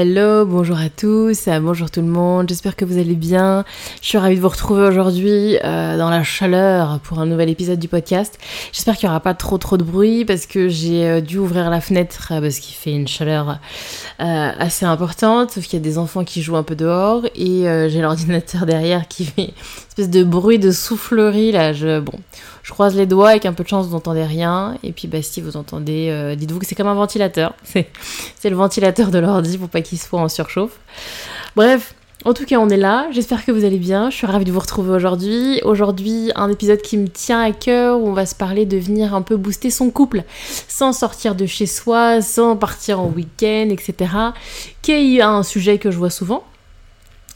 [0.00, 3.62] Hello, bonjour à tous, euh, bonjour tout le monde, j'espère que vous allez bien.
[4.00, 7.78] Je suis ravie de vous retrouver aujourd'hui euh, dans la chaleur pour un nouvel épisode
[7.78, 8.38] du podcast.
[8.72, 11.68] J'espère qu'il n'y aura pas trop trop de bruit parce que j'ai euh, dû ouvrir
[11.68, 13.58] la fenêtre parce qu'il fait une chaleur
[14.18, 18.00] assez importante, sauf qu'il y a des enfants qui jouent un peu dehors et j'ai
[18.00, 19.52] l'ordinateur derrière qui fait une
[19.88, 21.74] espèce de bruit de soufflerie là.
[21.74, 22.18] Je, bon,
[22.62, 24.78] je croise les doigts, avec un peu de chance, vous n'entendez rien.
[24.84, 27.54] Et puis, bah, si vous entendez, dites-vous que c'est comme un ventilateur.
[27.74, 30.78] C'est le ventilateur de l'ordi pour pas qu'il soit en surchauffe.
[31.56, 31.94] Bref,
[32.24, 33.08] en tout cas, on est là.
[33.10, 34.10] J'espère que vous allez bien.
[34.10, 35.60] Je suis ravie de vous retrouver aujourd'hui.
[35.64, 39.14] Aujourd'hui, un épisode qui me tient à cœur où on va se parler de venir
[39.14, 40.22] un peu booster son couple
[40.68, 44.12] sans sortir de chez soi, sans partir en week-end, etc.
[44.82, 46.44] Qui est un sujet que je vois souvent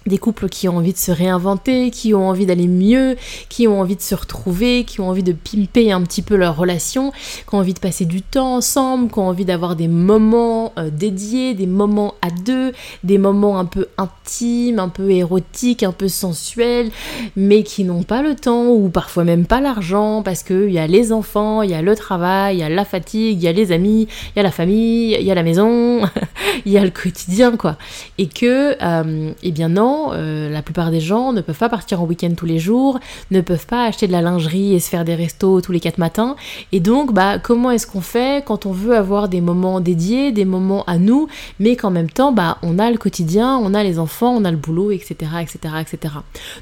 [0.06, 3.16] des couples qui ont envie de se réinventer, qui ont envie d'aller mieux,
[3.48, 6.56] qui ont envie de se retrouver, qui ont envie de pimper un petit peu leur
[6.56, 10.72] relation, qui ont envie de passer du temps ensemble, qui ont envie d'avoir des moments
[10.78, 12.72] euh, dédiés, des moments à deux,
[13.04, 16.90] des moments un peu intimes, un peu érotiques, un peu sensuels,
[17.36, 20.86] mais qui n'ont pas le temps ou parfois même pas l'argent parce qu'il y a
[20.86, 23.52] les enfants, il y a le travail, il y a la fatigue, il y a
[23.52, 26.02] les amis, il y a la famille, il y a la maison,
[26.66, 27.76] il y a le quotidien quoi.
[28.18, 32.00] Et que, euh, eh bien non, euh, la plupart des gens ne peuvent pas partir
[32.00, 32.98] en week-end tous les jours,
[33.30, 35.98] ne peuvent pas acheter de la lingerie et se faire des restos tous les quatre
[35.98, 36.36] matins.
[36.72, 40.44] Et donc, bah, comment est-ce qu'on fait quand on veut avoir des moments dédiés, des
[40.44, 41.28] moments à nous,
[41.60, 44.50] mais qu'en même temps, bah, on a le quotidien, on a les enfants, on a
[44.50, 46.14] le boulot, etc., etc., etc.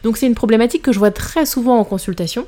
[0.03, 2.47] Donc, c'est une problématique que je vois très souvent en consultation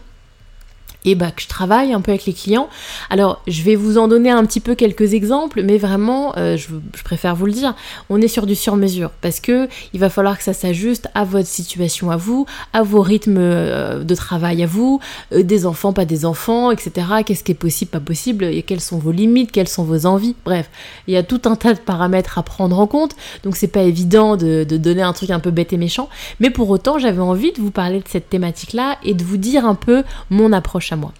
[1.07, 2.69] et bah, que je travaille un peu avec les clients.
[3.09, 6.67] Alors, je vais vous en donner un petit peu quelques exemples, mais vraiment, euh, je,
[7.05, 7.75] préfère vous le dire,
[8.11, 11.47] on est sur du sur-mesure parce que il va falloir que ça s'ajuste à votre
[11.47, 15.01] situation à vous, à vos rythmes euh, de travail à vous,
[15.33, 17.07] euh, des enfants, pas des enfants, etc.
[17.25, 20.35] Qu'est-ce qui est possible, pas possible, et quelles sont vos limites, quelles sont vos envies.
[20.45, 20.69] Bref,
[21.07, 23.83] il y a tout un tas de paramètres à prendre en compte, donc c'est pas
[23.83, 26.09] évident de, donner un truc un peu bête et méchant,
[26.41, 29.65] mais pour autant, j'avais envie de vous parler de cette thématique-là et de vous dire
[29.65, 31.13] un peu mon approche à moi.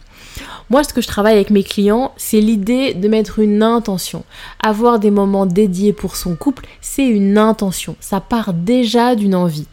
[0.69, 4.25] Moi, ce que je travaille avec mes clients, c'est l'idée de mettre une intention.
[4.61, 7.95] Avoir des moments dédiés pour son couple, c'est une intention.
[8.01, 9.69] Ça part déjà d'une envie.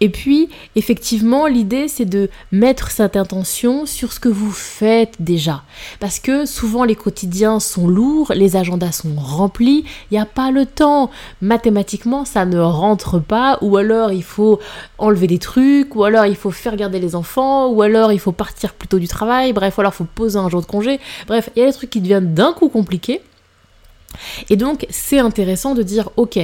[0.00, 5.64] Et puis, effectivement, l'idée, c'est de mettre cette intention sur ce que vous faites déjà.
[5.98, 10.52] Parce que souvent, les quotidiens sont lourds, les agendas sont remplis, il n'y a pas
[10.52, 11.10] le temps.
[11.40, 14.60] Mathématiquement, ça ne rentre pas, ou alors il faut
[14.98, 18.30] enlever des trucs, ou alors il faut faire garder les enfants, ou alors il faut
[18.30, 21.00] partir plus tôt du travail, bref, alors il faut poser un jour de congé.
[21.26, 23.20] Bref, il y a des trucs qui deviennent d'un coup compliqués.
[24.50, 26.38] Et donc, c'est intéressant de dire, ok,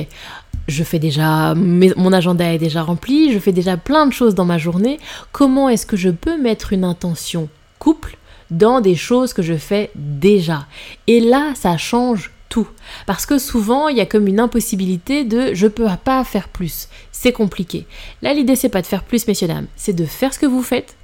[0.69, 4.45] je fais déjà, mon agenda est déjà rempli, je fais déjà plein de choses dans
[4.45, 4.99] ma journée.
[5.33, 7.49] Comment est-ce que je peux mettre une intention
[7.79, 8.17] couple
[8.51, 10.67] dans des choses que je fais déjà?
[11.07, 12.69] Et là, ça change tout.
[13.07, 16.89] Parce que souvent, il y a comme une impossibilité de je peux pas faire plus.
[17.11, 17.87] C'est compliqué.
[18.21, 20.63] Là, l'idée, c'est pas de faire plus, messieurs, dames, c'est de faire ce que vous
[20.63, 20.97] faites,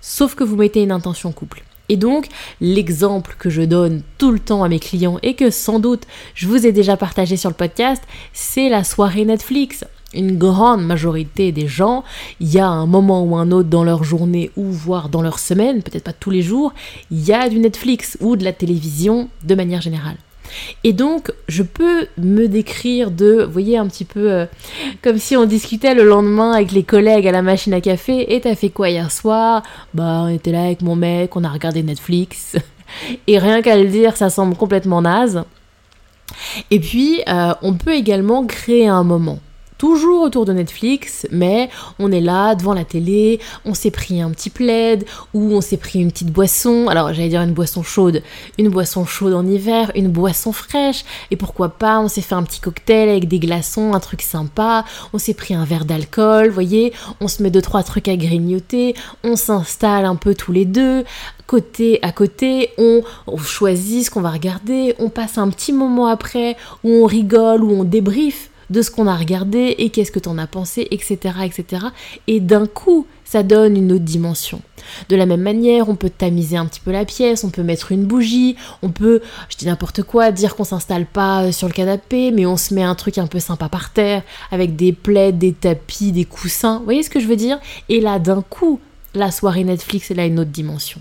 [0.00, 1.62] sauf que vous mettez une intention couple.
[1.88, 2.28] Et donc,
[2.60, 6.02] l'exemple que je donne tout le temps à mes clients et que sans doute
[6.34, 8.02] je vous ai déjà partagé sur le podcast,
[8.32, 9.84] c'est la soirée Netflix.
[10.14, 12.04] Une grande majorité des gens,
[12.40, 15.38] il y a un moment ou un autre dans leur journée ou voire dans leur
[15.38, 16.72] semaine, peut-être pas tous les jours,
[17.10, 20.16] il y a du Netflix ou de la télévision de manière générale.
[20.84, 24.46] Et donc, je peux me décrire de, vous voyez, un petit peu euh,
[25.02, 28.34] comme si on discutait le lendemain avec les collègues à la machine à café.
[28.34, 29.62] Et t'as fait quoi hier soir?
[29.94, 32.56] Bah, on était là avec mon mec, on a regardé Netflix.
[33.26, 35.44] Et rien qu'à le dire, ça semble complètement naze.
[36.70, 39.40] Et puis, euh, on peut également créer un moment
[39.78, 41.68] toujours autour de Netflix, mais
[41.98, 45.76] on est là devant la télé, on s'est pris un petit plaid ou on s'est
[45.76, 46.88] pris une petite boisson.
[46.88, 48.22] Alors j'allais dire une boisson chaude,
[48.58, 51.04] une boisson chaude en hiver, une boisson fraîche.
[51.30, 54.84] Et pourquoi pas, on s'est fait un petit cocktail avec des glaçons, un truc sympa.
[55.12, 56.92] On s'est pris un verre d'alcool, voyez.
[57.20, 58.94] On se met deux trois trucs à grignoter.
[59.24, 61.04] On s'installe un peu tous les deux
[61.46, 66.08] côté à côté, on, on, choisit ce qu'on va regarder, on passe un petit moment
[66.08, 70.18] après où on rigole, où on débriefe de ce qu'on a regardé et qu'est-ce que
[70.18, 71.86] t'en as pensé, etc., etc.
[72.26, 74.60] Et d'un coup, ça donne une autre dimension.
[75.08, 77.92] De la même manière, on peut tamiser un petit peu la pièce, on peut mettre
[77.92, 81.72] une bougie, on peut, je dis n'importe quoi, dire qu'on s'installe pas euh, sur le
[81.72, 85.32] canapé, mais on se met un truc un peu sympa par terre, avec des plaids,
[85.32, 86.78] des tapis, des coussins.
[86.78, 87.58] Vous voyez ce que je veux dire?
[87.88, 88.80] Et là, d'un coup,
[89.14, 91.00] la soirée Netflix, elle a une autre dimension.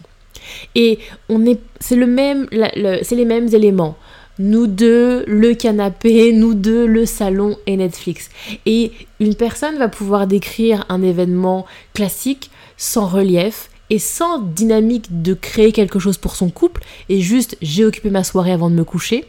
[0.74, 3.98] Et on est, c'est le même, c'est les mêmes éléments.
[4.38, 8.30] Nous deux, le canapé, nous deux, le salon et Netflix.
[8.66, 15.34] Et une personne va pouvoir décrire un événement classique sans relief et sans dynamique de
[15.34, 18.84] créer quelque chose pour son couple et juste j'ai occupé ma soirée avant de me
[18.84, 19.26] coucher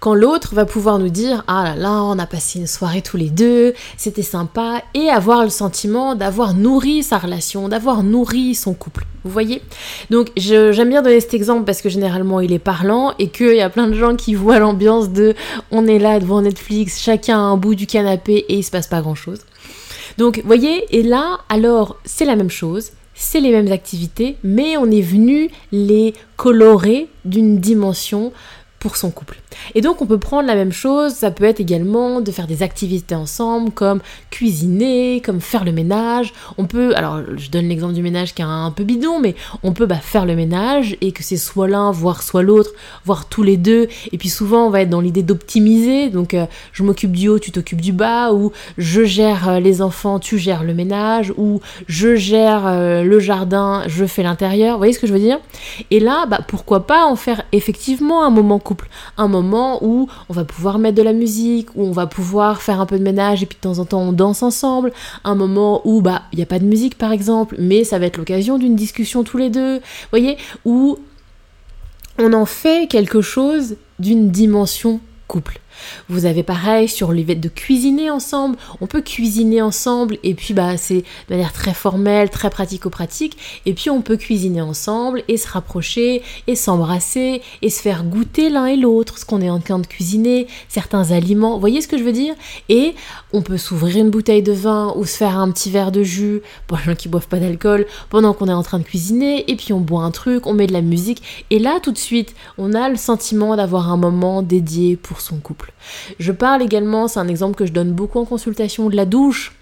[0.00, 3.16] quand l'autre va pouvoir nous dire ah là là on a passé une soirée tous
[3.16, 8.74] les deux, c'était sympa et avoir le sentiment d'avoir nourri sa relation, d'avoir nourri son
[8.74, 9.06] couple.
[9.24, 9.62] Vous voyez?
[10.10, 13.62] Donc j'aime bien donner cet exemple parce que généralement il est parlant et qu'il y
[13.62, 15.34] a plein de gens qui voient l'ambiance de
[15.70, 18.88] on est là devant Netflix, chacun à un bout du canapé et il se passe
[18.88, 19.40] pas grand chose.
[20.18, 24.90] Donc voyez, et là alors c'est la même chose, c'est les mêmes activités, mais on
[24.90, 28.32] est venu les colorer d'une dimension
[28.78, 29.38] pour son couple.
[29.74, 32.62] Et donc on peut prendre la même chose, ça peut être également de faire des
[32.62, 36.32] activités ensemble comme cuisiner, comme faire le ménage.
[36.58, 39.72] On peut, alors je donne l'exemple du ménage qui est un peu bidon, mais on
[39.72, 42.70] peut bah, faire le ménage et que c'est soit l'un, voire soit l'autre,
[43.04, 43.88] voire tous les deux.
[44.12, 47.38] Et puis souvent on va être dans l'idée d'optimiser, donc euh, je m'occupe du haut,
[47.38, 51.60] tu t'occupes du bas, ou je gère euh, les enfants, tu gères le ménage, ou
[51.86, 54.74] je gère euh, le jardin, je fais l'intérieur.
[54.74, 55.38] Vous voyez ce que je veux dire?
[55.90, 60.32] Et là, bah, pourquoi pas en faire effectivement un moment couple, un moment où on
[60.32, 63.42] va pouvoir mettre de la musique, où on va pouvoir faire un peu de ménage
[63.42, 64.92] et puis de temps en temps on danse ensemble,
[65.24, 68.06] un moment où bah il n'y a pas de musique par exemple, mais ça va
[68.06, 69.80] être l'occasion d'une discussion tous les deux,
[70.10, 70.98] voyez, où
[72.18, 75.60] on en fait quelque chose d'une dimension couple.
[76.08, 78.56] Vous avez pareil sur le de cuisiner ensemble.
[78.80, 83.38] On peut cuisiner ensemble et puis bah c'est de manière très formelle, très pratico-pratique.
[83.64, 88.50] Et puis on peut cuisiner ensemble et se rapprocher et s'embrasser et se faire goûter
[88.50, 91.54] l'un et l'autre ce qu'on est en train de cuisiner, certains aliments.
[91.54, 92.34] Vous voyez ce que je veux dire?
[92.68, 92.94] Et
[93.32, 96.42] on peut s'ouvrir une bouteille de vin ou se faire un petit verre de jus
[96.66, 99.50] pour les gens qui boivent pas d'alcool pendant qu'on est en train de cuisiner.
[99.50, 101.22] Et puis on boit un truc, on met de la musique.
[101.50, 105.36] Et là tout de suite, on a le sentiment d'avoir un moment dédié pour son
[105.36, 105.63] couple.
[106.18, 109.52] Je parle également, c'est un exemple que je donne beaucoup en consultation, de la douche.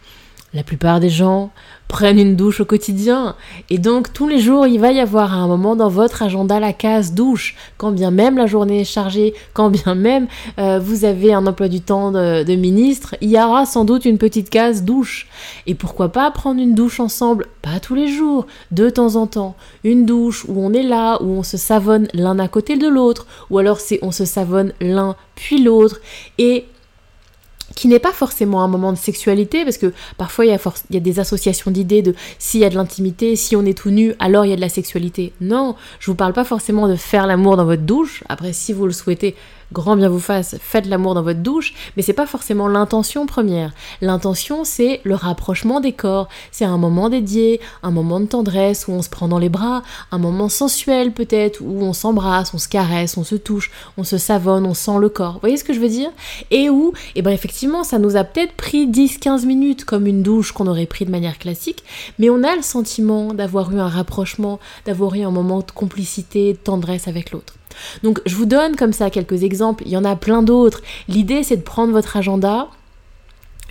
[0.55, 1.51] La plupart des gens
[1.89, 3.37] prennent une douche au quotidien.
[3.71, 6.75] Et donc tous les jours, il va y avoir un moment dans votre agenda la
[6.75, 7.57] case douche.
[7.79, 10.27] Quand bien même la journée est chargée, quand bien même
[10.59, 14.05] euh, vous avez un emploi du temps de, de, ministre, il y aura sans doute
[14.05, 15.27] une petite case douche.
[15.67, 17.47] Et pourquoi pas prendre une douche ensemble?
[17.63, 19.55] Pas tous les jours, de temps en temps.
[19.85, 23.27] Une douche où on est là, où on se savonne l'un à côté de l'autre,
[23.49, 26.01] ou alors c'est on se savonne l'un puis l'autre.
[26.37, 26.67] Et
[27.75, 30.51] qui n'est pas forcément un moment de sexualité, parce que parfois il
[30.91, 33.91] y a, des associations d'idées de s'il y a de l'intimité, si on est tout
[33.91, 35.33] nu, alors il y a de la sexualité.
[35.41, 38.25] Non, je vous parle pas forcément de faire l'amour dans votre douche.
[38.29, 39.35] Après, si vous le souhaitez,
[39.73, 43.73] grand bien vous fasse, faites l'amour dans votre douche, mais c'est pas forcément l'intention première.
[44.01, 46.29] L'intention, c'est le rapprochement des corps.
[46.51, 49.83] C'est un moment dédié, un moment de tendresse où on se prend dans les bras,
[50.11, 54.19] un moment sensuel peut-être où on s'embrasse, on se caresse, on se touche, on se
[54.19, 55.35] savonne, on sent le corps.
[55.35, 56.11] Vous voyez ce que je veux dire?
[56.51, 60.23] Et où, et eh ben effectivement, ça nous a peut-être pris 10-15 minutes comme une
[60.23, 61.85] douche qu'on aurait pris de manière classique,
[62.19, 66.53] mais on a le sentiment d'avoir eu un rapprochement, d'avoir eu un moment de complicité,
[66.53, 67.55] de tendresse avec l'autre.
[68.03, 70.83] Donc je vous donne comme ça quelques exemples, il y en a plein d'autres.
[71.09, 72.69] L'idée c'est de prendre votre agenda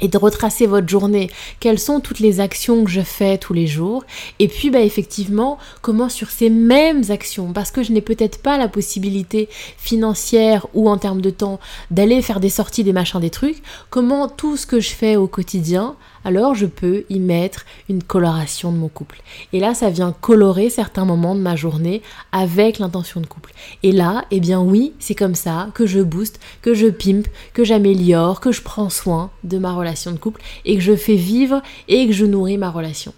[0.02, 1.30] et de retracer votre journée.
[1.60, 4.04] Quelles sont toutes les actions que je fais tous les jours?
[4.40, 8.58] Et puis, bah, effectivement, comment sur ces mêmes actions, parce que je n'ai peut-être pas
[8.58, 11.60] la possibilité financière ou en termes de temps
[11.92, 15.28] d'aller faire des sorties, des machins, des trucs, comment tout ce que je fais au
[15.28, 19.22] quotidien alors je peux y mettre une coloration de mon couple.
[19.54, 22.02] Et là, ça vient colorer certains moments de ma journée
[22.32, 23.54] avec l'intention de couple.
[23.84, 27.64] Et là, eh bien oui, c'est comme ça que je booste, que je pimpe, que
[27.64, 31.62] j'améliore, que je prends soin de ma relation de couple et que je fais vivre
[31.88, 33.14] et que je nourris ma relation.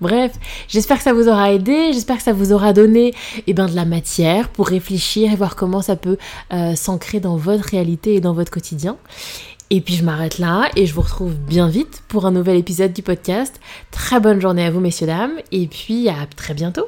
[0.00, 0.32] Bref,
[0.68, 3.14] j'espère que ça vous aura aidé, j'espère que ça vous aura donné
[3.48, 6.18] eh ben, de la matière pour réfléchir et voir comment ça peut
[6.52, 8.96] euh, s'ancrer dans votre réalité et dans votre quotidien.
[9.70, 12.92] Et puis je m'arrête là et je vous retrouve bien vite pour un nouvel épisode
[12.92, 13.60] du podcast.
[13.90, 16.86] Très bonne journée à vous messieurs dames et puis à très bientôt.